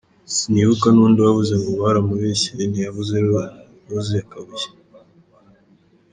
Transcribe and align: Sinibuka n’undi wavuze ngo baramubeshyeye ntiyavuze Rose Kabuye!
Sinibuka 0.35 0.87
n’undi 0.91 1.19
wavuze 1.25 1.53
ngo 1.61 1.71
baramubeshyeye 1.81 2.63
ntiyavuze 2.67 3.13
Rose 3.89 4.17
Kabuye! 4.29 4.69